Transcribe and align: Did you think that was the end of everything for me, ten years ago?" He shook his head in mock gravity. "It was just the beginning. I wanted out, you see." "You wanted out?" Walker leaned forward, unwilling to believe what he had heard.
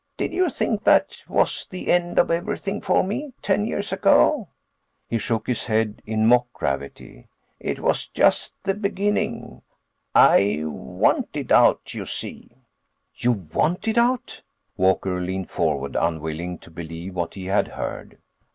Did 0.17 0.33
you 0.33 0.49
think 0.49 0.83
that 0.83 1.21
was 1.27 1.67
the 1.69 1.89
end 1.91 2.17
of 2.17 2.31
everything 2.31 2.81
for 2.81 3.03
me, 3.03 3.35
ten 3.43 3.67
years 3.67 3.91
ago?" 3.93 4.49
He 5.07 5.19
shook 5.19 5.45
his 5.45 5.67
head 5.67 6.01
in 6.07 6.25
mock 6.25 6.51
gravity. 6.53 7.27
"It 7.59 7.79
was 7.79 8.07
just 8.07 8.55
the 8.63 8.73
beginning. 8.73 9.61
I 10.15 10.61
wanted 10.65 11.51
out, 11.51 11.93
you 11.93 12.07
see." 12.07 12.49
"You 13.13 13.33
wanted 13.53 13.99
out?" 13.99 14.41
Walker 14.75 15.21
leaned 15.21 15.51
forward, 15.51 15.95
unwilling 15.95 16.57
to 16.65 16.71
believe 16.71 17.13
what 17.13 17.35
he 17.35 17.45
had 17.45 17.67
heard. 17.67 18.17